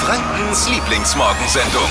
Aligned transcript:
Frankens 0.00 0.66
Lieblingsmorgensendung. 0.70 1.82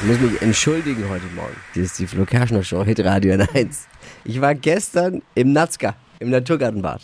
Ich 0.00 0.06
muss 0.06 0.20
mich 0.20 0.40
entschuldigen 0.42 1.08
heute 1.10 1.24
Morgen. 1.34 1.56
Das 1.74 1.82
ist 1.82 1.98
die 1.98 2.06
Flo 2.06 2.24
Kerschner 2.24 2.62
Show, 2.62 2.84
Hit 2.84 3.04
Radio 3.04 3.34
N1. 3.34 3.86
Ich 4.24 4.40
war 4.40 4.54
gestern 4.54 5.22
im 5.34 5.52
Natzka, 5.52 5.96
im 6.20 6.30
Naturgartenbad. 6.30 7.02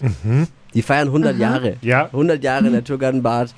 Die 0.74 0.82
feiern 0.82 1.08
100 1.08 1.36
Jahre. 1.38 1.76
Ja. 1.80 2.04
100 2.06 2.42
Jahre 2.42 2.70
Naturgartenbad. 2.70 3.52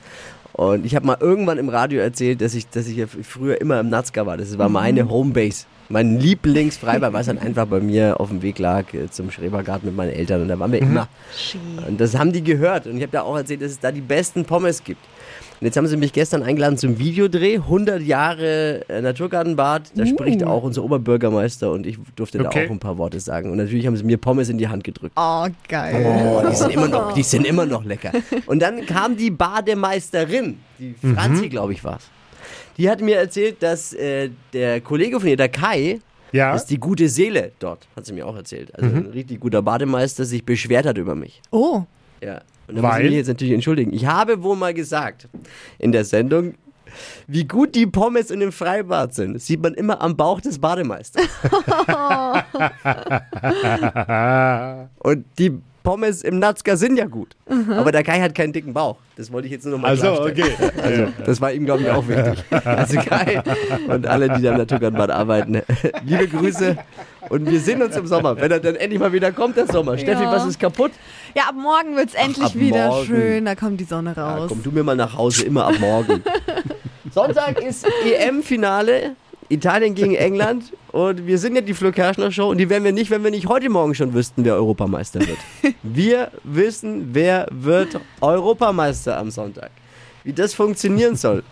Und 0.55 0.86
ich 0.86 0.96
habe 0.96 1.07
mal 1.07 1.18
irgendwann 1.20 1.59
im 1.59 1.68
Radio 1.68 2.00
erzählt, 2.00 2.41
dass 2.41 2.55
ich, 2.55 2.66
dass 2.70 2.86
ich 2.86 3.05
früher 3.23 3.61
immer 3.61 3.79
im 3.79 3.91
Natzka 3.91 4.25
war. 4.25 4.39
Das 4.39 4.57
war 4.57 4.70
meine 4.70 5.07
Homebase. 5.11 5.66
Mein 5.91 6.18
Lieblingsfreibad, 6.20 7.12
was 7.14 7.27
dann 7.27 7.39
einfach 7.39 7.66
bei 7.66 7.80
mir 7.80 8.20
auf 8.20 8.29
dem 8.29 8.43
Weg 8.43 8.59
lag 8.59 8.93
äh, 8.93 9.10
zum 9.10 9.30
Schrebergarten 9.30 9.87
mit 9.88 9.96
meinen 9.96 10.12
Eltern. 10.12 10.42
Und 10.42 10.48
da 10.48 10.59
waren 10.59 10.70
wir 10.73 10.80
immer. 10.80 11.09
Und 11.87 11.98
das 12.01 12.16
haben 12.19 12.33
die 12.33 12.42
gehört. 12.45 12.87
Und 12.87 12.96
ich 12.96 13.02
habe 13.02 13.12
da 13.12 13.23
auch 13.23 13.37
erzählt, 13.37 13.62
dass 13.62 13.70
es 13.70 13.80
da 13.80 13.91
die 13.91 14.02
besten 14.02 14.45
Pommes 14.45 14.84
gibt. 14.84 15.01
Und 15.60 15.65
jetzt 15.65 15.77
haben 15.77 15.87
sie 15.88 15.96
mich 15.96 16.12
gestern 16.12 16.43
eingeladen 16.45 16.77
zum 16.79 16.98
Videodreh. 17.01 17.56
100 17.56 18.01
Jahre 18.02 18.88
äh, 18.88 19.01
Naturgartenbad. 19.01 19.91
Da 19.95 20.06
spricht 20.06 20.45
auch 20.45 20.62
unser 20.62 20.84
Oberbürgermeister 20.84 21.73
und 21.73 21.84
ich 21.87 21.98
durfte 22.15 22.38
Okay. 22.45 22.60
da 22.60 22.66
auch 22.66 22.70
ein 22.70 22.79
paar 22.79 22.96
Worte 22.98 23.18
sagen. 23.18 23.51
Und 23.51 23.57
natürlich 23.57 23.87
haben 23.87 23.96
sie 23.96 24.05
mir 24.05 24.18
Pommes 24.18 24.51
in 24.51 24.59
die 24.59 24.68
Hand 24.68 24.84
gedrückt. 24.84 25.15
Oh, 25.16 25.46
geil. 25.68 26.07
Oh, 26.07 26.43
die 26.48 26.55
sind 26.55 26.70
immer 26.74 26.87
noch, 26.88 27.12
die 27.15 27.23
sind 27.24 27.45
immer 27.46 27.66
noch 27.66 27.84
lecker. 27.84 28.12
Und 28.46 28.60
dann 28.60 28.87
kam 28.87 29.16
die 29.16 29.30
Bademeisterin, 29.30 30.59
die 30.79 30.95
Franzi, 31.15 31.48
glaube 31.48 31.73
ich, 31.73 31.82
war's. 31.82 32.05
Die 32.78 32.88
hat 32.88 33.00
mir 33.00 33.16
erzählt, 33.16 33.62
dass 33.62 33.92
äh, 33.92 34.30
der 34.52 34.80
Kollege 34.80 35.18
von 35.20 35.28
ihr, 35.28 35.37
der 35.37 35.48
Kai, 35.48 36.00
Ja. 36.32 36.55
ist 36.55 36.66
die 36.66 36.78
gute 36.78 37.09
Seele 37.09 37.52
dort, 37.59 37.87
hat 37.96 38.06
sie 38.06 38.12
mir 38.12 38.27
auch 38.27 38.37
erzählt. 38.37 38.74
Also 38.74 38.95
ein 38.95 39.06
richtig 39.06 39.41
guter 39.41 39.62
Bademeister, 39.62 40.24
sich 40.24 40.45
beschwert 40.45 40.87
hat 40.87 40.98
über 40.98 41.15
mich. 41.15 41.40
Oh. 41.51 41.82
Ja. 42.23 42.40
Und 42.68 42.76
da 42.76 42.82
muss 42.82 42.98
ich 42.98 43.04
mich 43.04 43.12
jetzt 43.15 43.29
natürlich 43.29 43.54
entschuldigen. 43.54 43.93
Ich 43.95 44.07
habe 44.07 44.43
wohl 44.43 44.57
mal 44.57 44.74
gesagt 44.74 45.26
in 45.79 45.93
der 45.93 46.04
Sendung, 46.04 46.54
wie 47.26 47.46
gut 47.46 47.74
die 47.74 47.87
Pommes 47.87 48.30
in 48.30 48.40
dem 48.40 48.52
Freibad 48.52 49.15
sind. 49.15 49.35
Das 49.35 49.46
sieht 49.46 49.63
man 49.63 49.74
immer 49.74 50.01
am 50.02 50.16
Bauch 50.16 50.40
des 50.40 50.59
Bademeisters. 50.59 51.26
Und 54.98 55.24
die 55.38 55.52
Pommes 55.82 56.23
im 56.23 56.38
Natzka 56.38 56.76
sind 56.76 56.96
ja 56.98 57.07
gut. 57.07 57.34
Aber 57.76 57.93
der 57.93 58.02
Kai 58.02 58.21
hat 58.21 58.34
keinen 58.34 58.52
dicken 58.52 58.74
Bauch. 58.74 58.96
Das 59.16 59.32
wollte 59.32 59.46
ich 59.46 59.52
jetzt 59.52 59.65
nur 59.65 59.74
noch 59.76 59.82
mal 59.82 59.88
Also, 59.88 60.20
okay. 60.23 60.52
Also, 60.82 61.07
das 61.24 61.40
war 61.40 61.52
ihm, 61.52 61.65
glaube 61.65 61.82
ich, 61.82 61.90
auch 61.90 62.07
wichtig. 62.09 62.45
Also 62.65 62.98
Kai 63.01 63.43
und 63.88 64.06
alle, 64.06 64.28
die 64.31 64.43
da 64.43 64.50
im 64.53 64.59
Naturgartenbad 64.59 65.10
arbeiten, 65.10 65.62
liebe 66.04 66.28
Grüße. 66.28 66.76
Und 67.31 67.50
wir 67.50 67.60
sehen 67.60 67.82
uns 67.82 67.97
im 67.97 68.06
Sommer, 68.06 68.37
wenn 68.41 68.50
er 68.50 68.60
dann 68.60 68.76
endlich 68.76 69.00
mal 69.00 69.12
wieder 69.12 69.32
kommt, 69.32 69.56
der 69.56 69.66
Sommer. 69.66 69.97
Steffi, 69.98 70.25
was 70.25 70.47
ist 70.47 70.59
kaputt? 70.60 70.93
Ja, 71.34 71.44
ab 71.48 71.54
morgen 71.54 71.97
wird's 71.97 72.15
endlich 72.15 72.44
ab 72.47 72.54
wieder 72.54 72.88
morgen. 72.88 73.06
schön. 73.06 73.44
Da 73.44 73.54
kommt 73.54 73.81
die 73.81 73.84
Sonne 73.84 74.15
Ja, 74.16 74.37
raus. 74.37 74.48
komm 74.48 74.62
du 74.62 74.70
mir 74.70 74.82
mal 74.84 74.97
nach 74.97 75.16
Hause, 75.16 75.44
immer 75.47 75.66
ab 75.66 75.75
morgen. 75.81 76.22
Sonntag 77.12 77.60
ist 77.62 77.87
EM-Finale. 78.04 79.16
Italien 79.49 79.94
gegen 79.94 80.15
England. 80.15 80.72
Und 80.93 81.27
wir 81.27 81.38
sind 81.38 81.54
ja 81.54 81.60
die 81.60 81.75
Flo 81.75 81.91
Kerschner 81.93 82.31
Show. 82.31 82.50
Und 82.50 82.59
die 82.59 82.69
wären 82.69 82.84
wir 82.84 82.93
nicht, 82.93 83.10
wenn 83.10 83.22
wir 83.25 83.31
nicht 83.31 83.47
heute 83.49 83.69
Morgen 83.71 83.94
schon 83.94 84.12
wüssten, 84.15 84.44
wer 84.44 84.54
Europameister 84.54 85.21
wird. 85.21 85.38
Wir 85.82 86.31
wissen, 86.44 87.10
wer 87.12 87.47
wird 87.50 87.99
Europameister 88.21 89.19
am 89.19 89.31
Sonntag. 89.31 89.71
Wie 90.25 90.32
das 90.32 90.53
funktionieren 90.54 91.16
soll. 91.16 91.43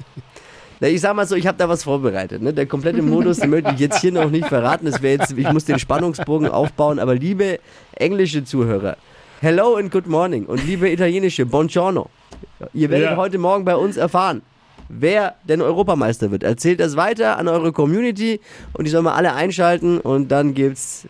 Na, 0.81 0.89
ich 0.89 1.01
sag 1.01 1.17
mal 1.17 1.27
so, 1.27 1.37
ich 1.37 1.47
habe 1.47 1.57
da 1.57 1.69
was 1.69 1.85
vorbereitet. 1.85 2.43
Ne? 2.43 2.53
Der 2.53 2.67
komplette 2.67 3.01
Modus, 3.01 3.39
den 3.39 3.49
möchte 3.51 3.71
ich 3.73 3.81
jetzt 3.81 4.01
hier 4.01 4.13
noch 4.13 4.31
nicht 4.31 4.47
verraten. 4.47 4.85
Das 4.87 5.01
wäre 5.01 5.19
jetzt, 5.19 5.33
ich 5.37 5.51
muss 5.53 5.65
den 5.65 5.79
Spannungsbogen 5.79 6.49
aufbauen. 6.49 6.99
Aber 6.99 7.15
liebe 7.15 7.61
englische 7.95 8.45
Zuhörer, 8.45 8.97
hello 9.41 9.77
and 9.77 9.91
good 9.91 10.07
morning. 10.07 10.45
Und 10.45 10.65
liebe 10.67 10.91
italienische, 10.91 11.47
buongiorno. 11.47 12.11
Ihr 12.75 12.91
werdet 12.91 13.11
Ja. 13.13 13.17
heute 13.17 13.39
Morgen 13.39 13.65
bei 13.65 13.75
uns 13.77 13.97
erfahren, 13.97 14.43
wer 14.89 15.35
denn 15.45 15.63
Europameister 15.63 16.31
wird. 16.31 16.43
Erzählt 16.43 16.81
das 16.81 16.97
weiter 16.97 17.39
an 17.39 17.49
eure 17.49 17.73
Community 17.73 18.41
und 18.73 18.85
die 18.85 18.91
sollen 18.91 19.05
mal 19.05 19.15
alle 19.15 19.35
einschalten 19.35 19.99
und 19.99 20.29
dann 20.29 20.55
gibt's 20.55 21.07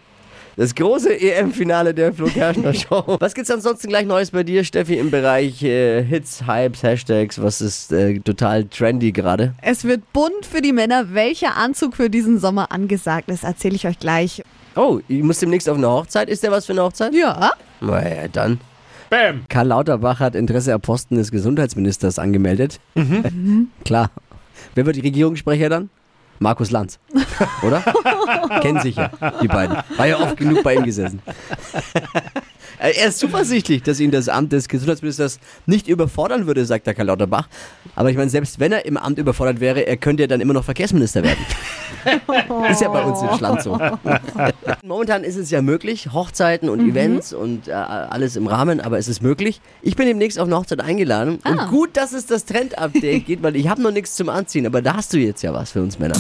das 0.57 0.75
große 0.75 1.21
EM-Finale 1.21 1.93
der 1.93 2.15
Flo 2.15 2.29
Kerschner 2.29 2.73
Show. 2.75 3.17
Was 3.21 3.35
gibt's 3.35 3.51
ansonsten 3.51 3.89
gleich 3.89 4.07
Neues 4.07 4.31
bei 4.31 4.43
dir, 4.43 4.65
Steffi, 4.65 4.95
im 4.95 5.11
Bereich 5.11 5.63
äh, 5.63 6.03
Hits, 6.03 6.47
Hypes, 6.47 6.83
Hashtags? 6.83 7.43
Was 7.43 7.61
ist 7.61 7.93
äh, 7.93 8.19
total 8.21 8.65
trendy 8.65 9.13
gerade? 9.13 9.53
Es 9.61 9.85
wird 9.85 10.13
bunt 10.15 10.47
für 10.51 10.63
die 10.63 10.73
Männer. 10.73 11.13
Welcher 11.13 11.57
Anzug 11.57 11.95
für 11.97 12.09
diesen 12.09 12.39
Sommer 12.39 12.73
angesagt 12.73 13.29
ist, 13.31 13.45
erzähle 13.45 13.77
ich 13.77 13.87
euch 13.87 13.99
gleich. 13.99 14.43
Oh, 14.77 15.01
ich 15.09 15.23
muss 15.23 15.41
demnächst 15.41 15.69
auf 15.69 15.77
eine 15.77 15.89
Hochzeit. 15.89 16.31
Ist 16.31 16.43
der 16.43 16.51
was 16.53 16.65
für 16.65 16.73
eine 16.73 16.83
Hochzeit? 16.85 17.15
Ja. 17.15 17.53
Na 17.81 18.09
ja, 18.09 18.29
dann. 18.29 18.59
Bam. 19.11 19.45
Karl 19.49 19.69
Lauterbach 19.69 20.21
hat 20.21 20.35
Interesse 20.35 20.75
am 20.75 20.81
Posten 20.81 21.17
des 21.17 21.31
Gesundheitsministers 21.31 22.19
angemeldet. 22.19 22.81
Klar. 23.85 24.11
Wer 24.75 24.87
wird 24.87 24.97
die 24.97 25.01
Regierungssprecher 25.01 25.69
dann? 25.69 25.91
Markus 26.39 26.71
Lanz. 26.71 26.99
Oder? 27.63 27.83
Kennen 28.61 28.81
sich 28.81 28.97
ja, 28.97 29.11
die 29.41 29.49
beiden. 29.49 29.77
War 29.97 30.07
ja 30.07 30.19
oft 30.19 30.37
genug 30.37 30.63
bei 30.63 30.75
ihm 30.75 30.85
gesessen. 30.85 31.23
Äh, 32.79 32.93
Er 32.99 33.09
ist 33.09 33.19
zuversichtlich, 33.19 33.83
dass 33.83 34.01
ihn 34.01 34.11
das 34.11 34.29
Amt 34.29 34.53
des 34.53 34.69
Gesundheitsministers 34.69 35.39
nicht 35.67 35.89
überfordern 35.89 36.47
würde, 36.47 36.65
sagt 36.65 36.87
der 36.87 36.95
Karl 36.95 37.07
Lauterbach. 37.07 37.49
Aber 37.95 38.11
ich 38.11 38.17
meine, 38.17 38.31
selbst 38.31 38.61
wenn 38.61 38.73
er 38.73 38.85
im 38.87 38.97
Amt 38.97 39.19
überfordert 39.19 39.61
wäre, 39.61 39.87
er 39.87 39.97
könnte 39.97 40.23
ja 40.23 40.27
dann 40.27 40.41
immer 40.41 40.53
noch 40.55 40.65
Verkehrsminister 40.65 41.23
werden. 41.23 41.45
ist 42.71 42.81
ja 42.81 42.89
bei 42.89 43.03
uns 43.03 43.21
in 43.23 43.37
Schland 43.37 43.63
so. 43.63 43.79
Momentan 44.85 45.25
ist 45.25 45.37
es 45.37 45.51
ja 45.51 45.63
möglich, 45.63 46.13
Hochzeiten 46.13 46.69
und 46.69 46.81
Events 46.81 47.33
und 47.33 47.69
äh, 47.69 47.73
alles 47.73 48.37
im 48.37 48.47
Rahmen, 48.47 48.81
aber 48.81 48.99
es 48.99 49.09
ist 49.09 49.23
möglich. 49.23 49.61
Ich 49.83 49.97
bin 49.97 50.07
demnächst 50.07 50.39
auf 50.39 50.47
eine 50.47 50.57
Hochzeit 50.57 50.81
eingeladen 50.81 51.39
und 51.45 51.69
gut, 51.69 51.97
dass 51.97 52.13
es 52.13 52.27
das 52.27 52.45
Trend-Update 52.45 53.27
geht, 53.27 53.43
weil 53.43 53.57
ich 53.57 53.69
habe 53.69 53.83
noch 53.83 53.91
nichts 53.91 54.15
zum 54.15 54.29
Anziehen, 54.29 54.67
aber 54.67 54.83
da 54.83 54.95
hast 54.97 55.13
du 55.13 55.19
jetzt 55.19 55.43
ja 55.43 55.53
was 55.53 55.73
für 55.73 55.83
uns 55.83 55.99
Männer. 55.99 56.15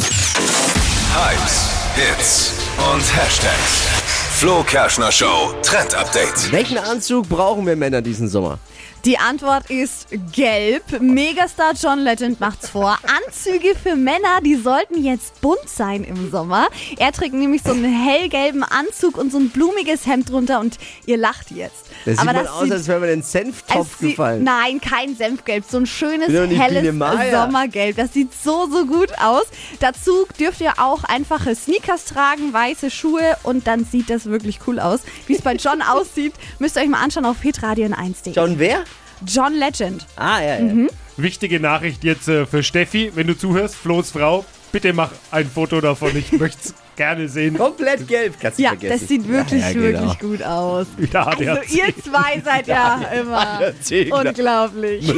Hypes, 1.14 1.70
Hits 1.94 2.52
und 2.92 3.16
Hashtags. 3.16 4.05
Flo 4.38 4.62
Kerschner 4.62 5.10
Show 5.10 5.54
Trend 5.62 5.94
Update. 5.94 6.52
Welchen 6.52 6.76
Anzug 6.76 7.26
brauchen 7.26 7.66
wir 7.66 7.74
Männer 7.74 8.02
diesen 8.02 8.28
Sommer? 8.28 8.58
Die 9.06 9.18
Antwort 9.18 9.70
ist 9.70 10.08
gelb. 10.32 11.00
Megastar 11.00 11.74
John 11.80 12.00
Legend 12.00 12.40
macht's 12.40 12.68
vor. 12.68 12.98
Anzüge 13.24 13.76
für 13.80 13.94
Männer, 13.94 14.40
die 14.44 14.56
sollten 14.56 15.00
jetzt 15.04 15.40
bunt 15.40 15.68
sein 15.68 16.02
im 16.02 16.28
Sommer. 16.32 16.66
Er 16.98 17.12
trägt 17.12 17.32
nämlich 17.34 17.62
so 17.62 17.70
einen 17.70 17.84
hellgelben 17.84 18.64
Anzug 18.64 19.16
und 19.16 19.30
so 19.30 19.38
ein 19.38 19.50
blumiges 19.50 20.06
Hemd 20.06 20.30
drunter 20.30 20.58
und 20.58 20.78
ihr 21.06 21.18
lacht 21.18 21.52
jetzt. 21.52 21.84
Das 22.04 22.16
sieht 22.16 22.18
Aber 22.18 22.32
man 22.32 22.44
das 22.44 22.52
aus, 22.52 22.62
sieht- 22.64 22.72
als 22.72 22.88
wäre 22.88 22.98
man 22.98 23.08
in 23.10 23.20
den 23.20 23.22
Senftopf 23.22 23.96
sieht- 24.00 24.10
gefallen. 24.10 24.42
Nein, 24.42 24.80
kein 24.80 25.14
Senfgelb, 25.14 25.64
so 25.70 25.76
ein 25.78 25.86
schönes, 25.86 26.26
helles. 26.28 26.84
Sommergelb. 27.30 27.96
Das 27.96 28.12
sieht 28.12 28.30
so, 28.34 28.68
so 28.68 28.86
gut 28.86 29.16
aus. 29.20 29.44
Dazu 29.78 30.26
dürft 30.40 30.60
ihr 30.60 30.72
auch 30.78 31.04
einfache 31.04 31.54
Sneakers 31.54 32.06
tragen, 32.06 32.52
weiße 32.52 32.90
Schuhe 32.90 33.36
und 33.44 33.68
dann 33.68 33.84
sieht 33.84 34.10
das 34.10 34.24
wirklich 34.26 34.58
cool 34.66 34.80
aus. 34.80 35.00
Wie 35.28 35.34
es 35.36 35.42
bei 35.42 35.54
John 35.54 35.80
aussieht, 35.88 36.32
müsst 36.58 36.76
ihr 36.76 36.82
euch 36.82 36.88
mal 36.88 37.02
anschauen 37.04 37.24
auf 37.24 37.36
hitradion1.de. 37.44 38.32
John 38.34 38.58
wer? 38.58 38.82
John 39.26 39.54
Legend. 39.54 40.06
Ah, 40.16 40.40
ja, 40.42 40.54
ja. 40.56 40.60
Mhm. 40.60 40.90
Wichtige 41.16 41.60
Nachricht 41.60 42.04
jetzt 42.04 42.28
äh, 42.28 42.44
für 42.46 42.62
Steffi, 42.62 43.12
wenn 43.14 43.26
du 43.26 43.36
zuhörst, 43.38 43.74
Flo's 43.76 44.10
Frau. 44.10 44.44
Bitte 44.72 44.92
mach 44.92 45.10
ein 45.30 45.48
Foto 45.48 45.80
davon. 45.80 46.14
Ich 46.16 46.32
möchte 46.38 46.58
es 46.62 46.74
gerne 46.96 47.28
sehen. 47.28 47.56
Komplett 47.56 48.06
gelb, 48.08 48.34
kannst 48.40 48.58
du 48.58 48.62
Ja, 48.64 48.70
vergessen. 48.70 48.98
das 49.00 49.08
sieht 49.08 49.28
wirklich, 49.28 49.62
Ja, 49.62 49.68
ja, 49.68 49.72
genau. 49.72 50.00
wirklich 50.00 50.18
gut 50.18 50.42
aus. 50.42 50.86
Wieder 50.98 51.26
Also 51.26 51.42
ihr 51.42 51.94
zwei 52.04 52.40
seid 52.44 52.66
ja 52.66 53.00
immer 53.18 53.72
unglaublich. 54.10 55.10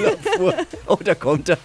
Oh, 0.86 0.98
da 1.02 1.14
kommt 1.14 1.48
er. 1.48 1.58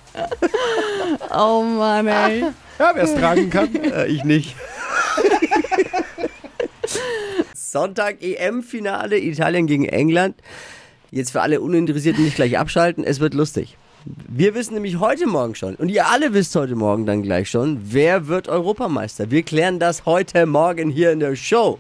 Oh 1.36 1.62
Mann, 1.62 2.08
ey. 2.08 2.42
Ja, 2.80 2.92
wer 2.96 3.04
es 3.04 3.14
tragen 3.14 3.50
kann. 3.52 3.76
Äh, 3.76 4.08
ich 4.08 4.24
nicht. 4.24 4.56
Sonntag 7.56 8.22
EM-Finale, 8.22 9.18
Italien 9.20 9.68
gegen 9.68 9.86
England. 9.86 10.36
Jetzt 11.14 11.30
für 11.32 11.42
alle 11.42 11.62
Uninteressierten 11.62 12.24
nicht 12.24 12.38
gleich 12.38 12.58
abschalten, 12.58 13.04
es 13.04 13.20
wird 13.20 13.36
lustig. 13.36 13.78
Wir 14.04 14.56
wissen 14.56 14.74
nämlich 14.74 15.00
heute 15.00 15.28
Morgen 15.28 15.54
schon, 15.54 15.76
und 15.76 15.90
ihr 15.90 16.08
alle 16.08 16.34
wisst 16.34 16.56
heute 16.56 16.74
Morgen 16.76 17.06
dann 17.06 17.22
gleich 17.22 17.52
schon, 17.52 17.80
wer 17.84 18.28
wird 18.28 18.48
Europameister. 18.50 19.30
Wir 19.30 19.44
klären 19.44 19.78
das 19.78 20.08
heute 20.08 20.48
Morgen 20.48 20.90
hier 20.90 21.12
in 21.12 21.20
der 21.20 21.36
Show. 21.36 21.78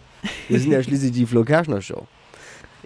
Wir 0.49 0.59
sind 0.59 0.71
ja 0.71 0.83
schließlich 0.83 1.13
die 1.13 1.25
Flo 1.25 1.43
Kerschner 1.43 1.81
Show. 1.81 2.05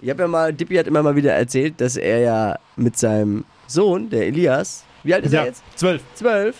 Ich 0.00 0.08
habe 0.08 0.22
ja 0.22 0.26
mal, 0.28 0.54
Dippi 0.54 0.76
hat 0.76 0.86
immer 0.86 1.02
mal 1.02 1.14
wieder 1.16 1.34
erzählt, 1.34 1.78
dass 1.82 1.96
er 1.96 2.20
ja 2.20 2.58
mit 2.76 2.96
seinem 2.96 3.44
Sohn, 3.66 4.08
der 4.08 4.26
Elias, 4.28 4.84
wie 5.04 5.12
alt 5.12 5.26
ist 5.26 5.34
er 5.34 5.40
Ja, 5.40 5.46
jetzt? 5.48 5.62
zwölf. 5.76 6.00
Zwölf, 6.14 6.56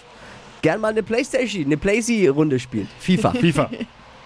gern 0.60 0.82
mal 0.82 0.88
eine 0.88 1.02
Playstation, 1.02 1.64
eine 1.64 1.78
Playsee-Runde 1.78 2.58
spielt. 2.60 2.88
FIFA. 3.00 3.30
FIFA. 3.40 3.70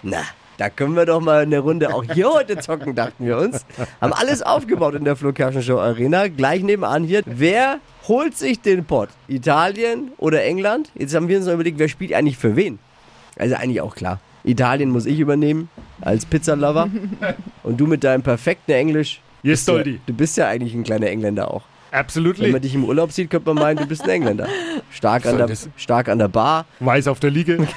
Na, 0.02 0.22
da 0.58 0.70
können 0.70 0.94
wir 0.94 1.06
doch 1.06 1.20
mal 1.20 1.42
eine 1.42 1.58
Runde 1.58 1.94
auch 1.94 2.04
hier 2.04 2.30
heute 2.32 2.58
zocken, 2.58 2.94
dachten 2.94 3.26
wir 3.26 3.38
uns. 3.38 3.64
Haben 4.00 4.12
alles 4.12 4.42
aufgebaut 4.42 4.94
in 4.94 5.04
der 5.04 5.16
Flo 5.16 5.32
Show 5.60 5.78
Arena. 5.78 6.28
Gleich 6.28 6.62
nebenan 6.62 7.04
hier. 7.04 7.22
Wer 7.26 7.78
holt 8.08 8.36
sich 8.36 8.60
den 8.60 8.84
Pott? 8.84 9.08
Italien 9.28 10.12
oder 10.18 10.42
England? 10.44 10.90
Jetzt 10.94 11.14
haben 11.14 11.28
wir 11.28 11.36
uns 11.38 11.46
noch 11.46 11.54
überlegt, 11.54 11.78
wer 11.78 11.88
spielt 11.88 12.12
eigentlich 12.12 12.36
für 12.38 12.56
wen? 12.56 12.78
Also 13.38 13.54
eigentlich 13.56 13.80
auch 13.80 13.94
klar. 13.94 14.20
Italien 14.44 14.90
muss 14.90 15.06
ich 15.06 15.18
übernehmen 15.20 15.68
als 16.00 16.26
Pizzalover. 16.26 16.88
Und 17.62 17.78
du 17.78 17.86
mit 17.86 18.04
deinem 18.04 18.22
perfekten 18.22 18.72
Englisch 18.72 19.20
Yes, 19.42 19.64
Du, 19.64 19.72
Doldi. 19.72 20.00
du 20.06 20.12
bist 20.14 20.36
ja 20.36 20.46
eigentlich 20.48 20.72
ein 20.74 20.84
kleiner 20.84 21.08
Engländer 21.08 21.50
auch. 21.50 21.62
Wenn 21.90 21.98
Absolutely. 22.00 22.52
man 22.52 22.62
dich 22.62 22.74
im 22.74 22.84
Urlaub 22.84 23.12
sieht, 23.12 23.28
könnte 23.28 23.52
man 23.52 23.62
meinen, 23.62 23.76
du 23.78 23.86
bist 23.86 24.02
ein 24.04 24.10
Engländer. 24.10 24.46
Stark 24.90 25.26
an 25.26 25.36
der, 25.36 25.48
stark 25.76 26.08
an 26.08 26.18
der 26.18 26.28
Bar, 26.28 26.64
Weiß 26.80 27.06
auf 27.08 27.20
der 27.20 27.30
Liege. 27.30 27.58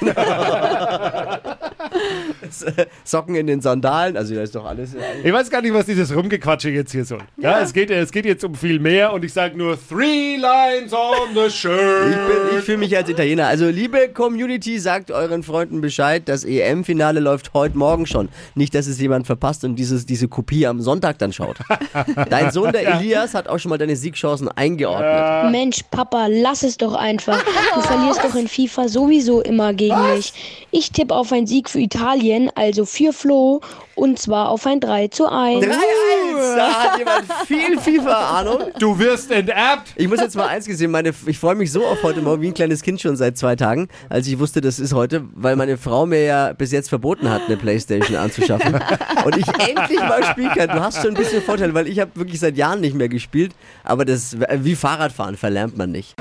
Socken 3.04 3.34
in 3.34 3.46
den 3.46 3.60
Sandalen, 3.60 4.16
also 4.16 4.34
da 4.34 4.42
ist 4.42 4.54
doch 4.54 4.64
alles. 4.64 4.90
Ich 5.24 5.32
weiß 5.32 5.50
gar 5.50 5.62
nicht, 5.62 5.74
was 5.74 5.86
dieses 5.86 6.14
Rumgequatsche 6.14 6.70
jetzt 6.70 6.92
hier 6.92 7.04
soll. 7.04 7.20
Ja, 7.38 7.60
es, 7.60 7.72
geht, 7.72 7.90
es 7.90 8.10
geht 8.12 8.24
jetzt 8.26 8.44
um 8.44 8.54
viel 8.54 8.78
mehr 8.78 9.12
und 9.12 9.24
ich 9.24 9.32
sage 9.32 9.56
nur 9.56 9.78
Three 9.88 10.36
Lines 10.36 10.92
on 10.92 11.34
the 11.34 11.50
Shirt. 11.50 12.10
Ich, 12.10 12.16
bin- 12.16 12.58
ich 12.58 12.64
fühle 12.64 12.78
mich 12.78 12.96
als 12.96 13.08
Italiener. 13.08 13.46
Also, 13.46 13.66
liebe 13.68 14.08
Community, 14.08 14.78
sagt 14.78 15.10
euren 15.10 15.42
Freunden 15.42 15.80
Bescheid. 15.80 16.22
Das 16.26 16.44
EM-Finale 16.44 17.20
läuft 17.20 17.54
heute 17.54 17.76
Morgen 17.78 18.06
schon. 18.06 18.28
Nicht, 18.54 18.74
dass 18.74 18.86
es 18.86 19.00
jemand 19.00 19.26
verpasst 19.26 19.64
und 19.64 19.76
dieses, 19.76 20.06
diese 20.06 20.28
Kopie 20.28 20.66
am 20.66 20.80
Sonntag 20.80 21.18
dann 21.18 21.32
schaut. 21.32 21.56
Dein 22.30 22.50
Sohn, 22.50 22.72
der 22.72 22.86
Elias, 22.96 23.34
hat 23.34 23.48
auch 23.48 23.58
schon 23.58 23.70
mal 23.70 23.78
deine 23.78 23.96
Siegchancen 23.96 24.48
eingeordnet. 24.48 25.50
Mensch, 25.52 25.78
Papa, 25.90 26.26
lass 26.28 26.62
es 26.62 26.76
doch 26.76 26.94
einfach. 26.94 27.42
Du 27.74 27.80
verlierst 27.82 28.22
doch 28.24 28.34
in 28.34 28.48
FIFA 28.48 28.88
sowieso 28.88 29.40
immer 29.42 29.72
gegen 29.74 29.96
mich. 30.14 30.32
Ich 30.70 30.90
tippe 30.92 31.14
auf 31.14 31.32
einen 31.32 31.46
Sieg 31.46 31.68
für 31.70 31.80
Italien, 31.80 32.35
also 32.54 32.84
für 32.84 33.12
Flo, 33.12 33.60
und 33.94 34.18
zwar 34.18 34.50
auf 34.50 34.66
ein 34.66 34.80
3 34.80 35.08
zu 35.08 35.30
1. 35.30 35.64
3-1! 35.64 36.56
Da 36.56 36.72
hat 36.72 36.98
jemand 36.98 37.24
viel 37.46 37.78
FIFA-Ahnung. 37.78 38.72
Du 38.78 38.98
wirst 38.98 39.30
enterbt. 39.30 39.92
Ich 39.96 40.08
muss 40.08 40.20
jetzt 40.20 40.36
mal 40.36 40.48
eins 40.48 40.66
gesehen, 40.66 40.90
meine, 40.90 41.12
ich 41.26 41.38
freue 41.38 41.54
mich 41.54 41.72
so 41.72 41.84
auf 41.84 42.02
heute 42.02 42.20
Morgen 42.20 42.42
wie 42.42 42.48
ein 42.48 42.54
kleines 42.54 42.82
Kind 42.82 43.00
schon 43.00 43.16
seit 43.16 43.38
zwei 43.38 43.56
Tagen, 43.56 43.88
als 44.08 44.26
ich 44.26 44.38
wusste, 44.38 44.60
das 44.60 44.78
ist 44.78 44.92
heute, 44.92 45.24
weil 45.34 45.56
meine 45.56 45.78
Frau 45.78 46.06
mir 46.06 46.24
ja 46.24 46.52
bis 46.52 46.72
jetzt 46.72 46.88
verboten 46.88 47.30
hat, 47.30 47.42
eine 47.46 47.56
Playstation 47.56 48.16
anzuschaffen. 48.16 48.78
Und 49.24 49.36
ich 49.36 49.46
endlich 49.48 50.00
mal 50.00 50.22
spielen 50.24 50.50
kann. 50.50 50.68
Du 50.68 50.80
hast 50.80 51.00
schon 51.00 51.08
ein 51.08 51.14
bisschen 51.14 51.42
Vorteil, 51.42 51.74
weil 51.74 51.88
ich 51.88 52.00
habe 52.00 52.10
wirklich 52.14 52.40
seit 52.40 52.56
Jahren 52.56 52.80
nicht 52.80 52.94
mehr 52.94 53.08
gespielt, 53.08 53.52
aber 53.84 54.04
das 54.04 54.36
wie 54.58 54.74
Fahrradfahren 54.74 55.36
verlernt 55.36 55.76
man 55.76 55.90
nicht. 55.90 56.14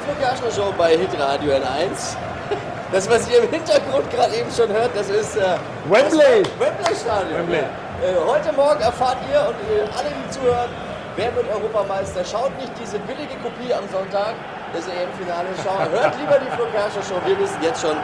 Show 0.55 0.73
bei 0.77 0.97
Hitradio 0.97 1.51
N1. 1.51 2.15
Das, 2.91 3.09
was 3.09 3.27
ihr 3.29 3.43
im 3.43 3.49
Hintergrund 3.49 4.09
gerade 4.11 4.35
eben 4.35 4.49
schon 4.51 4.69
hört, 4.69 4.91
das 4.95 5.09
ist 5.09 5.35
äh, 5.37 5.57
Wembley. 5.89 6.43
das 6.43 6.59
Wembley 6.59 6.95
Stadion. 6.95 7.39
Wembley. 7.39 7.57
Äh, 7.57 8.15
heute 8.25 8.53
Morgen 8.53 8.79
erfahrt 8.81 9.17
ihr 9.31 9.41
und 9.41 9.55
ihr 9.73 9.83
alle, 9.97 10.09
die 10.13 10.29
zuhören, 10.29 10.69
wer 11.15 11.35
wird 11.35 11.45
Europameister. 11.51 12.23
Schaut 12.23 12.55
nicht 12.59 12.71
diese 12.79 12.99
billige 12.99 13.35
Kopie 13.41 13.73
am 13.73 13.83
Sonntag 13.91 14.35
des 14.73 14.85
EM-Finales. 14.87 15.57
Schaut, 15.63 15.89
hört 15.91 16.13
lieber 16.19 16.37
die 16.39 16.51
Flo 16.55 16.65
Show. 17.01 17.19
Wir 17.25 17.37
wissen 17.39 17.57
jetzt 17.61 17.81
schon, 17.81 17.97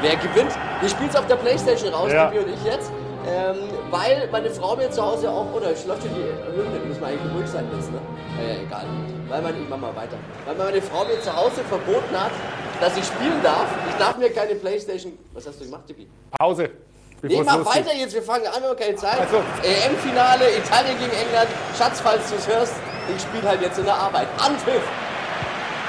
wer 0.00 0.16
gewinnt. 0.16 0.52
Wir 0.80 0.88
spielen 0.88 1.10
es 1.10 1.16
auf 1.16 1.26
der 1.26 1.36
Playstation 1.36 1.92
raus, 1.92 2.10
Ja. 2.12 2.26
Bibi 2.26 2.44
und 2.44 2.54
ich 2.54 2.64
jetzt. 2.64 2.90
Ähm, 3.26 3.56
weil 3.90 4.28
meine 4.32 4.50
Frau 4.50 4.74
mir 4.76 4.90
zu 4.90 5.02
Hause 5.02 5.30
auch, 5.30 5.52
oder 5.54 5.72
ich 5.72 5.84
läuft 5.86 6.02
hier 6.02 6.10
die 6.10 6.56
Hymne, 6.58 6.78
müssen 6.86 7.00
wir 7.00 7.08
eigentlich 7.08 7.32
ruhig 7.34 7.46
sein 7.46 7.66
jetzt, 7.76 7.92
ne? 7.92 8.00
Äh, 8.40 8.64
egal. 8.64 8.84
Weil 9.28 9.42
meine, 9.42 9.58
ich 9.58 9.68
mach 9.68 9.78
mal 9.78 9.94
weiter. 9.94 10.16
Weil 10.44 10.56
meine 10.56 10.82
Frau 10.82 11.04
mir 11.04 11.20
zu 11.20 11.34
Hause 11.34 11.62
verboten 11.68 12.14
hat, 12.18 12.32
dass 12.80 12.96
ich 12.96 13.04
spielen 13.04 13.40
darf. 13.42 13.66
Ich 13.90 13.96
darf 13.96 14.16
mir 14.16 14.30
keine 14.30 14.54
Playstation. 14.56 15.16
Was 15.32 15.46
hast 15.46 15.60
du 15.60 15.64
gemacht, 15.64 15.86
Tippi? 15.86 16.08
Pause. 16.38 16.70
Nee, 17.22 17.40
mach 17.44 17.64
weiter 17.64 17.94
jetzt, 17.94 18.14
wir 18.14 18.22
fangen 18.22 18.46
an, 18.48 18.60
wir 18.60 18.70
haben 18.70 18.76
keine 18.76 18.96
Zeit. 18.96 19.20
Also. 19.20 19.36
EM-Finale, 19.62 20.58
Italien 20.58 20.98
gegen 20.98 21.12
England. 21.12 21.48
Schatz, 21.78 22.00
falls 22.00 22.28
du 22.28 22.34
es 22.34 22.48
hörst, 22.48 22.74
ich 23.14 23.22
spiele 23.22 23.48
halt 23.48 23.62
jetzt 23.62 23.78
in 23.78 23.84
der 23.84 23.94
Arbeit. 23.94 24.26
Anpfiff! 24.38 24.82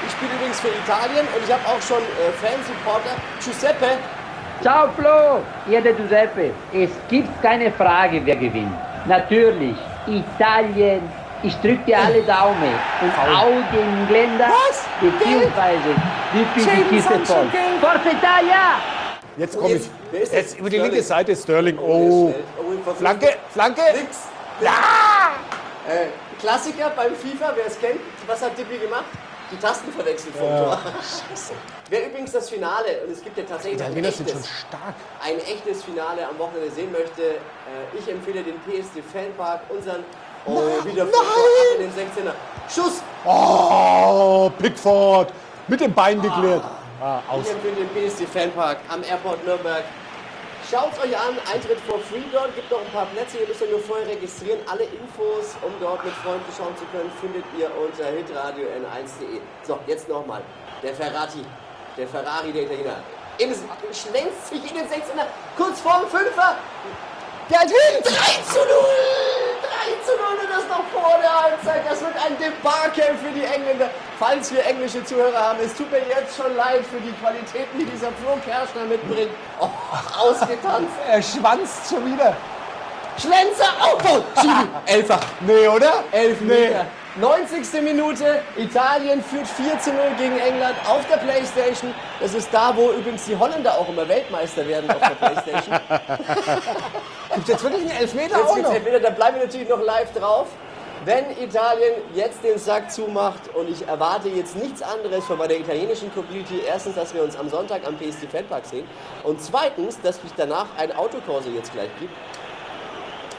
Ich 0.06 0.12
spiele 0.12 0.30
übrigens 0.38 0.60
für 0.60 0.68
Italien 0.68 1.26
und 1.34 1.42
ich 1.42 1.50
habe 1.50 1.66
auch 1.66 1.82
schon 1.82 1.98
äh, 1.98 2.30
Fansupporter. 2.38 3.18
Giuseppe, 3.42 3.98
Ciao 4.64 4.88
Flo, 4.96 5.42
hier 5.68 5.82
der 5.82 5.92
Giuseppe. 5.92 6.52
Es 6.72 6.88
gibt 7.10 7.28
keine 7.42 7.70
Frage, 7.70 8.22
wer 8.24 8.36
gewinnt. 8.36 8.72
Natürlich, 9.06 9.76
Italien. 10.06 11.02
Ich 11.42 11.54
drücke 11.60 11.84
dir 11.86 11.98
alle 11.98 12.22
Daumen. 12.22 12.72
Und 13.02 13.12
auch 13.28 13.70
den 13.74 13.98
Engländer, 14.08 14.46
Was? 14.48 14.84
beziehungsweise 15.02 15.90
die 16.32 16.60
Kiste 16.94 17.18
voll. 17.26 17.46
Forza 17.82 18.10
Italia! 18.10 18.80
Jetzt 19.36 19.54
komme 19.58 19.68
ich. 19.68 19.82
Jetzt- 19.82 19.90
wer 20.10 20.20
ist 20.22 20.32
das? 20.32 20.40
Jetzt 20.40 20.58
über 20.58 20.70
die 20.70 20.76
Sterling. 20.76 20.92
linke 20.94 21.06
Seite 21.06 21.36
Sterling. 21.36 21.78
Oh, 21.78 22.34
Oh. 22.86 22.94
Flanke, 22.94 23.28
Flanke. 23.52 23.82
Nix. 24.00 24.28
Ja! 24.62 24.70
Äh, 25.86 26.06
Klassiker 26.40 26.90
beim 26.96 27.14
FIFA, 27.14 27.52
wer 27.54 27.66
es 27.66 27.78
kennt. 27.78 28.00
Was 28.26 28.40
hat 28.42 28.56
Dippi 28.56 28.78
gemacht? 28.78 29.04
Die 29.54 29.60
Tasten 29.60 29.92
verwechselt 29.92 30.34
vom 30.34 30.48
Tor. 30.48 30.78
Scheiße. 30.96 31.52
Wer 31.90 32.06
übrigens 32.08 32.32
das 32.32 32.50
Finale, 32.50 33.02
und 33.06 33.12
es 33.12 33.22
gibt 33.22 33.38
ja 33.38 33.44
tatsächlich 33.44 33.80
ein 33.80 33.92
Italiener 33.92 34.10
sind 34.10 34.28
echtes, 34.28 34.48
schon 34.48 34.56
stark. 34.68 34.94
ein 35.22 35.38
echtes 35.38 35.84
Finale 35.84 36.26
am 36.26 36.38
Wochenende 36.38 36.70
sehen 36.72 36.90
möchte, 36.90 37.22
äh, 37.22 37.98
ich 37.98 38.10
empfehle 38.10 38.42
den 38.42 38.56
PSD 38.62 39.00
Fanpark, 39.00 39.60
unseren 39.68 40.02
oh, 40.44 40.60
wieder 40.84 41.06
von 41.06 41.20
ab 41.20 41.36
in 41.78 41.82
den 41.82 41.92
16er. 41.92 42.32
Schuss! 42.68 43.00
Oh, 43.24 44.50
Pickford. 44.58 45.32
Mit 45.68 45.80
dem 45.80 45.94
Bein 45.94 46.20
geklärt. 46.20 46.64
Ah, 47.00 47.20
aus. 47.28 47.44
Ich 47.44 47.52
empfehle 47.52 47.76
den 47.76 47.88
PSD 47.90 48.26
Fanpark 48.26 48.78
am 48.88 49.04
Airport 49.04 49.44
Nürnberg. 49.46 49.84
Schaut 50.70 50.96
euch 50.98 51.14
an, 51.14 51.36
Eintritt 51.52 51.78
for 51.86 51.98
free 52.00 52.24
dort, 52.32 52.54
gibt 52.54 52.70
noch 52.70 52.80
ein 52.80 52.90
paar 52.90 53.04
Plätze, 53.06 53.36
ihr 53.38 53.46
müsst 53.46 53.60
euch 53.60 53.70
nur 53.70 53.80
vorher 53.80 54.06
registrieren. 54.06 54.60
Alle 54.66 54.84
Infos, 54.84 55.56
um 55.60 55.72
dort 55.78 56.02
mit 56.04 56.14
Freunden 56.14 56.50
schauen 56.56 56.74
zu 56.78 56.84
können, 56.86 57.12
findet 57.20 57.44
ihr 57.58 57.68
unter 57.76 58.06
hitradio 58.06 58.64
n1.de. 58.68 59.40
So, 59.62 59.78
jetzt 59.86 60.08
nochmal. 60.08 60.40
Der 60.82 60.94
Ferrati, 60.94 61.44
der 61.98 62.08
Ferrari 62.08 62.50
der 62.50 62.62
Italiener. 62.62 62.96
Im, 63.36 63.52
schlänzt 63.92 64.48
sich 64.48 64.64
in 64.70 64.76
den 64.76 64.86
16er, 64.86 65.26
kurz 65.56 65.80
vorm 65.80 66.08
Fünfer. 66.08 66.56
Der 67.50 67.60
hat 67.60 67.68
3 67.68 67.72
zu 68.48 68.58
0! 68.58 68.66
3 69.84 70.00
zu 70.00 70.16
0 70.16 70.24
und 70.40 70.50
das 70.50 70.64
noch 70.68 70.84
vor 70.88 71.18
der 71.20 71.42
Halbzeit. 71.42 71.82
Das 71.86 72.00
wird 72.00 72.16
ein 72.24 72.38
Debakel 72.38 73.18
für 73.18 73.32
die 73.32 73.44
Engländer. 73.44 73.90
Falls 74.24 74.50
wir 74.54 74.64
englische 74.64 75.04
Zuhörer 75.04 75.38
haben, 75.38 75.58
es 75.62 75.74
tut 75.74 75.90
mir 75.90 75.98
jetzt 75.98 76.34
schon 76.34 76.56
leid 76.56 76.82
für 76.90 76.98
die 76.98 77.12
Qualitäten, 77.12 77.78
die 77.78 77.84
dieser 77.84 78.08
Flo 78.12 78.38
Kerschner 78.42 78.86
mitbringt. 78.88 79.30
Oh, 79.60 79.68
ausgetanzt. 80.18 80.88
Er 81.10 81.22
schwanzt 81.22 81.90
schon 81.90 82.10
wieder. 82.10 82.34
Schlenzer, 83.18 83.68
oh, 83.82 83.98
Schiri, 84.40 84.66
Elfer. 84.86 85.20
Nee, 85.40 85.68
oder? 85.68 86.04
Elf 86.10 86.40
Nee. 86.40 86.68
Meter. 86.68 86.86
90. 87.16 87.82
Minute, 87.82 88.40
Italien 88.56 89.22
führt 89.22 89.46
4 89.46 89.78
zu 89.78 89.92
0 89.92 90.00
gegen 90.16 90.38
England 90.38 90.74
auf 90.88 91.06
der 91.06 91.18
Playstation. 91.18 91.94
Das 92.18 92.32
ist 92.32 92.48
da, 92.50 92.72
wo 92.74 92.92
übrigens 92.92 93.26
die 93.26 93.36
Holländer 93.36 93.74
auch 93.78 93.88
immer 93.90 94.08
Weltmeister 94.08 94.66
werden 94.66 94.90
auf 94.90 95.00
der 95.00 95.14
Playstation. 95.16 95.80
Gibt 97.34 97.48
jetzt 97.48 97.62
wirklich 97.62 97.82
einen 97.82 98.00
Elfmeter 98.00 98.38
Jetzt 98.38 98.48
auch 98.48 98.56
noch? 98.56 98.72
Elfmeter, 98.72 99.00
da 99.00 99.10
bleiben 99.10 99.36
wir 99.36 99.44
natürlich 99.44 99.68
noch 99.68 99.80
live 99.82 100.12
drauf. 100.14 100.46
Wenn 101.04 101.30
Italien 101.32 101.94
jetzt 102.14 102.42
den 102.42 102.58
Sack 102.58 102.90
zumacht 102.90 103.54
und 103.54 103.68
ich 103.68 103.86
erwarte 103.86 104.28
jetzt 104.30 104.56
nichts 104.56 104.80
anderes 104.80 105.24
von 105.24 105.36
bei 105.36 105.46
der 105.46 105.60
italienischen 105.60 106.12
Community, 106.14 106.62
erstens, 106.66 106.94
dass 106.94 107.12
wir 107.12 107.22
uns 107.22 107.36
am 107.36 107.50
Sonntag 107.50 107.86
am 107.86 107.96
PSD 107.96 108.26
Fanpark 108.26 108.64
sehen 108.64 108.86
und 109.22 109.38
zweitens, 109.42 110.00
dass 110.00 110.16
es 110.16 110.32
danach 110.34 110.66
ein 110.78 110.92
Autokurse 110.92 111.50
jetzt 111.50 111.72
gleich 111.72 111.90
gibt. 112.00 112.12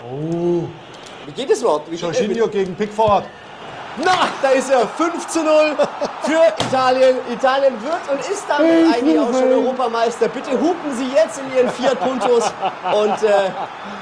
Oh. 0.03 0.67
Wie 1.25 1.31
geht 1.31 1.49
es 1.49 1.61
überhaupt? 1.61 1.89
Wie 1.89 1.95
Jorginho 1.95 2.47
gegen 2.47 2.75
Pickford. 2.75 3.23
Na, 4.03 4.27
da 4.41 4.49
ist 4.49 4.69
er. 4.69 4.87
5 4.87 5.27
zu 5.27 5.43
0 5.43 5.75
für 6.23 6.53
Italien. 6.67 7.17
Italien 7.31 7.73
wird 7.81 8.01
und 8.11 8.19
ist 8.19 8.43
damit 8.47 8.93
eigentlich 8.93 9.19
auch 9.19 9.31
schon 9.31 9.51
Europameister. 9.51 10.27
Bitte 10.27 10.51
hupen 10.51 10.95
Sie 10.97 11.07
jetzt 11.13 11.39
in 11.39 11.55
Ihren 11.55 11.69
Fiat 11.71 11.99
Puntos 11.99 12.51
und 12.93 13.23
äh, 13.23 13.51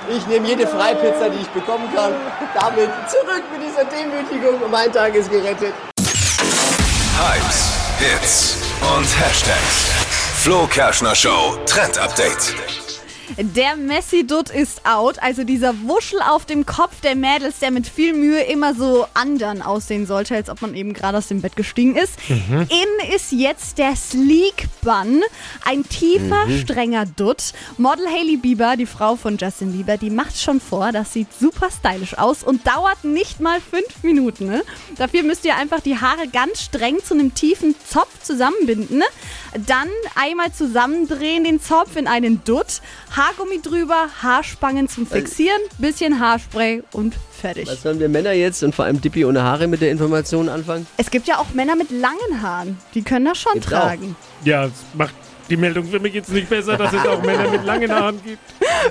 ich 0.10 0.26
nehme 0.28 0.48
jede 0.48 0.68
Freipizza, 0.68 1.30
die 1.30 1.42
ich 1.42 1.50
bekommen 1.50 1.88
kann. 1.96 2.14
Damit 2.54 2.90
zurück 3.08 3.44
mit 3.52 3.68
dieser 3.68 3.86
Demütigung 3.86 4.62
und 4.62 4.72
mein 4.72 4.92
Tag 4.92 5.14
ist 5.16 5.30
gerettet. 5.30 5.74
Hypes, 7.18 7.72
Hits 8.00 8.58
und 8.96 9.08
Hashtags. 9.20 9.92
Flo 10.42 10.68
Kerschner 10.68 11.16
Show 11.16 11.58
Trend 11.66 11.98
Update. 11.98 12.83
Der 13.38 13.76
Messi-Dutt 13.76 14.50
ist 14.50 14.86
out, 14.86 15.20
also 15.20 15.44
dieser 15.44 15.74
Wuschel 15.84 16.20
auf 16.22 16.46
dem 16.46 16.66
Kopf 16.66 17.02
der 17.02 17.16
Mädels, 17.16 17.60
der 17.60 17.72
mit 17.72 17.88
viel 17.88 18.14
Mühe 18.14 18.44
immer 18.44 18.76
so 18.76 19.06
andern 19.14 19.62
aussehen 19.62 20.06
sollte, 20.06 20.36
als 20.36 20.50
ob 20.50 20.62
man 20.62 20.76
eben 20.76 20.94
gerade 20.94 21.18
aus 21.18 21.28
dem 21.28 21.42
Bett 21.42 21.56
gestiegen 21.56 21.96
ist. 21.96 22.14
In 22.30 23.14
ist 23.14 23.32
jetzt 23.32 23.78
der 23.78 23.96
Sleek 23.96 24.68
Bun, 24.82 25.22
ein 25.66 25.88
tiefer, 25.88 26.48
strenger 26.62 27.06
Dutt. 27.06 27.54
Model 27.78 28.08
Hailey 28.08 28.38
Bieber, 28.38 28.76
die 28.76 28.86
Frau 28.86 29.16
von 29.16 29.38
Justin 29.38 29.74
Bieber, 29.74 29.98
die 29.98 30.10
macht 30.10 30.40
schon 30.40 30.60
vor, 30.60 30.92
das 30.92 31.14
sieht 31.14 31.28
super 31.40 31.70
stylisch 31.72 32.18
aus 32.18 32.44
und 32.44 32.68
dauert 32.68 33.04
nicht 33.04 33.40
mal 33.40 33.60
fünf 33.62 34.04
Minuten. 34.04 34.46
Ne? 34.46 34.64
Dafür 34.98 35.24
müsst 35.24 35.46
ihr 35.46 35.56
einfach 35.56 35.80
die 35.80 36.00
Haare 36.00 36.28
ganz 36.28 36.62
streng 36.62 37.04
zu 37.04 37.14
einem 37.14 37.34
tiefen 37.34 37.76
Zopf 37.88 38.22
zusammenbinden. 38.22 39.02
Dann 39.68 39.88
einmal 40.16 40.52
zusammendrehen 40.52 41.44
den 41.44 41.62
Zopf 41.62 41.96
in 41.96 42.08
einen 42.08 42.44
Dutt, 42.44 42.82
Haargummi 43.24 43.62
drüber, 43.62 44.10
Haarspangen 44.22 44.90
zum 44.90 45.08
Fixieren, 45.08 45.62
bisschen 45.78 46.20
Haarspray 46.20 46.84
und 46.92 47.16
fertig. 47.32 47.70
Was 47.70 47.82
sollen 47.84 48.02
wir 48.02 48.10
Männer 48.10 48.34
jetzt 48.34 48.64
und 48.64 48.76
vor 48.76 48.84
allem 48.84 49.00
Dippi 49.00 49.24
ohne 49.24 49.42
Haare 49.44 49.68
mit 49.68 49.80
der 49.80 49.92
Information 49.92 50.50
anfangen? 50.50 50.86
Es 50.98 51.10
gibt 51.10 51.28
ja 51.30 51.38
auch 51.38 51.54
Männer 51.54 51.78
mit 51.78 51.90
langen 51.90 52.42
Haaren, 52.42 52.78
die 52.94 53.02
können 53.02 53.24
das 53.24 53.40
schon 53.40 53.54
Gibt's 53.54 53.68
auch. 53.72 53.80
tragen. 53.80 54.18
Ja, 54.44 54.66
es 54.66 54.74
macht 54.94 55.16
die 55.50 55.56
Meldung 55.56 55.86
für 55.86 56.02
mich 56.02 56.14
jetzt 56.14 56.34
nicht 56.34 56.50
besser, 56.50 56.76
dass 56.78 56.92
es 56.92 57.06
auch 57.08 57.24
Männer 57.24 57.50
mit 57.50 57.64
langen 57.64 57.90
Haaren 57.94 58.22
gibt. 58.26 58.42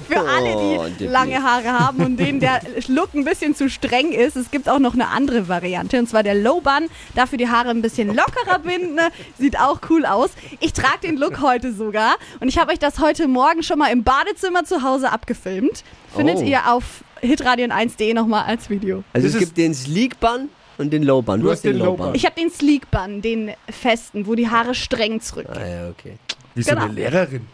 Für 0.08 0.20
alle, 0.20 0.54
Oh, 0.56 0.84
die 0.86 0.92
Dippy. 0.98 1.10
lange 1.12 1.42
Haare 1.42 1.72
haben 1.78 2.04
und 2.04 2.16
denen 2.16 2.40
der 2.40 2.60
Look 2.88 3.14
ein 3.14 3.24
bisschen 3.24 3.54
zu 3.54 3.68
streng 3.68 4.12
ist. 4.12 4.36
Es 4.36 4.50
gibt 4.50 4.68
auch 4.68 4.78
noch 4.78 4.94
eine 4.94 5.08
andere 5.08 5.48
Variante 5.48 5.98
und 5.98 6.08
zwar 6.08 6.22
der 6.22 6.34
Low 6.34 6.60
Bun. 6.60 6.88
Dafür 7.14 7.38
die 7.38 7.48
Haare 7.48 7.70
ein 7.70 7.82
bisschen 7.82 8.08
lockerer 8.14 8.58
binden. 8.58 8.94
ne? 8.94 9.08
Sieht 9.38 9.58
auch 9.58 9.80
cool 9.90 10.04
aus. 10.06 10.30
Ich 10.60 10.72
trage 10.72 11.00
den 11.04 11.16
Look 11.16 11.40
heute 11.40 11.72
sogar 11.72 12.14
und 12.40 12.48
ich 12.48 12.58
habe 12.58 12.72
euch 12.72 12.78
das 12.78 12.98
heute 13.00 13.28
Morgen 13.28 13.62
schon 13.62 13.78
mal 13.78 13.88
im 13.92 14.02
Badezimmer 14.04 14.64
zu 14.64 14.82
Hause 14.82 15.10
abgefilmt. 15.12 15.84
Findet 16.14 16.38
Oh. 16.38 16.42
ihr 16.42 16.70
auf 16.72 17.04
hitradion1.de 17.22 18.14
nochmal 18.14 18.44
als 18.46 18.68
Video. 18.70 19.04
Also 19.12 19.28
es 19.28 19.38
gibt 19.38 19.56
den 19.56 19.74
Sleek 19.74 20.18
Bun 20.20 20.48
und 20.78 20.92
den 20.92 21.02
Low 21.02 21.22
Bun. 21.22 21.40
Du, 21.40 21.50
hast 21.50 21.62
den, 21.62 21.78
Low 21.78 21.96
Bun. 21.96 22.14
Ich 22.14 22.24
habe 22.24 22.34
den 22.40 22.50
Sleek 22.50 22.90
Bun, 22.90 23.22
den 23.22 23.52
festen, 23.70 24.26
wo 24.26 24.34
die 24.34 24.48
Haare 24.48 24.74
streng 24.74 25.20
zurückgehen. 25.20 25.56
Ah 25.62 25.66
ja, 25.68 25.88
okay. 25.90 26.16
Wie 26.54 26.62
so 26.62 26.72
eine 26.72 26.80
Genau. 26.80 26.92
Lehrerin. 26.92 27.46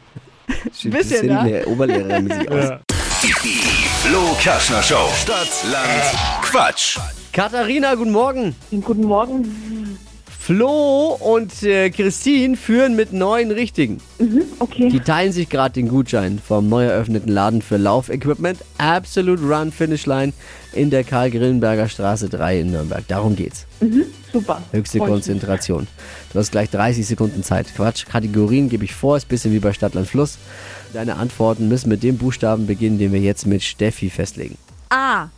Bisschen, 0.85 1.21
sind 1.21 1.27
ne? 1.29 1.39
eine 1.41 1.67
Oberlehrerin 1.67 2.29
sich 2.31 2.51
aus. 2.51 2.65
Ja. 2.65 2.81
Flo 4.03 4.37
Kerschner 4.41 4.83
Show. 4.83 5.09
Stadt, 5.23 5.49
Land, 5.71 6.43
Quatsch. 6.43 6.99
Katharina, 7.33 7.95
guten 7.95 8.13
Morgen. 8.13 8.55
Guten 8.71 9.05
Morgen. 9.05 9.99
Flo 10.49 11.19
und 11.21 11.63
äh, 11.63 11.91
Christine 11.91 12.57
führen 12.57 12.97
mit 12.97 13.13
neun 13.13 13.51
Richtigen. 13.51 13.99
Okay. 14.61 14.89
Die 14.89 15.01
teilen 15.01 15.31
sich 15.31 15.51
gerade 15.51 15.75
den 15.75 15.89
Gutschein 15.89 16.39
vom 16.39 16.71
neu 16.71 16.87
eröffneten 16.87 17.31
Laden 17.31 17.61
für 17.61 17.77
Laufequipment 17.77 18.65
Absolute 18.79 19.43
Run 19.43 19.71
Finish 19.71 20.07
Line 20.07 20.33
in 20.73 20.89
der 20.89 21.05
Karl-Grillenberger 21.05 21.87
Straße 21.87 22.31
3 22.31 22.61
in 22.61 22.71
Nürnberg. 22.71 23.07
Darum 23.09 23.37
geht's. 23.37 23.67
Super. 24.33 24.63
Höchste 24.73 24.97
Freut 24.97 25.09
mich. 25.09 25.17
Konzentration. 25.17 25.87
Du 26.33 26.39
hast 26.39 26.51
gleich 26.51 26.71
30 26.71 27.07
Sekunden 27.07 27.43
Zeit. 27.43 27.67
Quatsch, 27.77 28.07
Kategorien 28.07 28.71
gebe 28.71 28.87
ich 28.87 28.95
vor, 28.95 29.19
ist 29.19 29.27
ein 29.27 29.29
bisschen 29.29 29.53
wie 29.53 29.59
bei 29.59 29.75
Stadtland 29.75 30.09
Fluss. 30.09 30.39
Deine 30.95 31.17
Antworten 31.17 31.69
müssen 31.69 31.91
mit 31.91 32.03
dem 32.03 32.17
Buchstaben 32.17 32.67
beginnen, 32.67 32.97
den 32.97 33.13
wir 33.13 33.21
jetzt 33.21 33.47
mit 33.47 33.63
Steffi 33.63 34.09
festlegen. 34.09 34.57
A. 34.89 35.29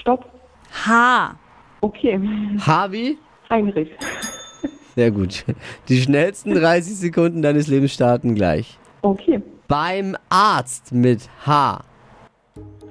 Stopp. 0.00 0.28
H. 0.84 1.36
Okay. 1.84 2.18
Harvey? 2.60 3.18
Heinrich. 3.50 3.90
Sehr 4.94 5.10
gut. 5.10 5.44
Die 5.90 6.00
schnellsten 6.00 6.54
30 6.54 6.96
Sekunden 6.96 7.42
deines 7.42 7.66
Lebens 7.66 7.92
starten 7.92 8.34
gleich. 8.34 8.78
Okay. 9.02 9.42
Beim 9.68 10.16
Arzt 10.30 10.92
mit 10.94 11.28
H. 11.44 11.84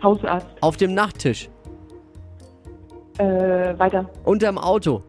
Hausarzt. 0.03 0.45
Auf 0.61 0.77
dem 0.77 0.93
Nachttisch. 0.93 1.49
Äh, 3.17 3.23
weiter. 3.79 4.07
Unterm 4.25 4.59
Auto. 4.59 5.01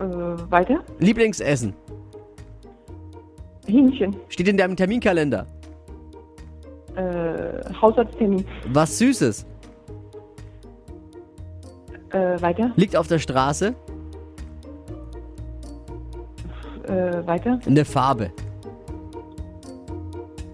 Äh, 0.00 0.04
weiter. 0.50 0.82
Lieblingsessen. 0.98 1.74
Hähnchen. 3.66 4.16
Steht 4.30 4.48
in 4.48 4.56
deinem 4.56 4.76
Terminkalender. 4.76 5.46
Äh, 6.94 7.74
Hausarzttermin. 7.78 8.46
Was 8.72 8.96
Süßes. 8.96 9.44
Äh, 12.16 12.40
weiter. 12.40 12.70
Liegt 12.76 12.96
auf 12.96 13.08
der 13.08 13.18
Straße. 13.18 13.74
Äh, 16.84 17.26
weiter. 17.26 17.60
Eine 17.66 17.84
Farbe. 17.84 18.30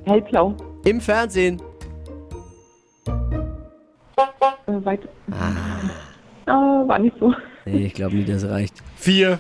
Hellblau. 0.04 0.56
Im 0.84 1.00
Fernsehen. 1.00 1.62
Äh, 3.06 4.84
weiter. 4.84 5.08
Ah, 6.46 6.84
war 6.86 6.98
nicht 6.98 7.16
so. 7.20 7.32
Nee, 7.64 7.86
ich 7.86 7.94
glaube 7.94 8.16
nicht, 8.16 8.28
das 8.28 8.48
reicht. 8.48 8.74
Vier. 8.96 9.38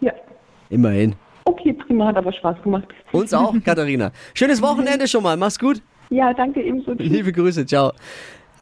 Ja. 0.00 0.12
Immerhin. 0.68 1.14
Okay, 1.44 1.72
prima, 1.72 2.08
hat 2.08 2.16
aber 2.16 2.32
Spaß 2.32 2.60
gemacht. 2.62 2.88
Uns 3.12 3.32
auch, 3.32 3.54
Katharina. 3.64 4.10
Schönes 4.34 4.60
Wochenende 4.60 5.08
schon 5.08 5.22
mal. 5.22 5.36
Mach's 5.36 5.58
gut. 5.58 5.80
Ja, 6.10 6.34
danke 6.34 6.62
ebenso. 6.62 6.92
Liebe 6.98 7.32
Grüße. 7.32 7.64
Ciao. 7.64 7.92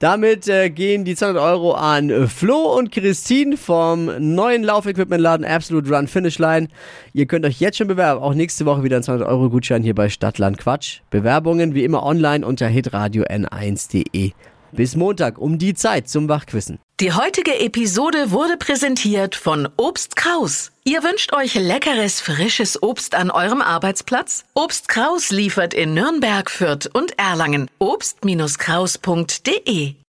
Damit 0.01 0.49
äh, 0.49 0.71
gehen 0.71 1.05
die 1.05 1.15
200 1.15 1.43
Euro 1.43 1.73
an 1.73 2.29
Flo 2.29 2.77
und 2.77 2.91
Christine 2.91 3.57
vom 3.57 4.11
neuen 4.19 4.63
Laufequipmentladen 4.63 5.47
Absolute 5.47 5.95
Run 5.95 6.09
Finish 6.09 6.39
Line. 6.39 6.69
Ihr 7.13 7.27
könnt 7.27 7.45
euch 7.47 7.61
jetzt 7.61 7.79
schon 7.79 7.89
bewerben. 7.89 8.23
Auch 8.23 8.35
nächste 8.35 8.67
Woche 8.67 8.83
wieder 8.83 8.97
ein 8.97 9.03
200 9.03 9.29
Euro 9.29 9.51
Gutschein 9.51 9.83
hier 9.83 9.95
bei 9.95 10.09
Stadtland 10.09 10.59
Quatsch. 10.59 11.01
Bewerbungen 11.11 11.75
wie 11.75 11.85
immer 11.85 12.03
online 12.03 12.47
unter 12.47 12.67
hitradio 12.67 13.25
n1.de. 13.25 14.33
Bis 14.75 14.97
Montag 14.97 15.39
um 15.39 15.59
die 15.59 15.75
Zeit 15.75 16.09
zum 16.09 16.29
Wachquissen. 16.29 16.79
Die 17.01 17.13
heutige 17.13 17.59
Episode 17.61 18.31
wurde 18.31 18.57
präsentiert 18.57 19.35
von 19.35 19.69
Obst 19.77 20.15
Kraus. 20.17 20.71
Ihr 20.85 21.03
wünscht 21.03 21.33
euch 21.33 21.55
leckeres, 21.55 22.21
frisches 22.21 22.83
Obst 22.83 23.15
an 23.15 23.31
eurem 23.31 23.63
Arbeitsplatz? 23.63 24.45
Obst 24.55 24.89
Kraus 24.89 25.31
liefert 25.31 25.73
in 25.75 25.95
Nürnberg, 25.95 26.51
Fürth 26.51 26.89
und 26.93 27.19
Erlangen. 27.19 27.71
Obst-Kraus.de 27.79 29.95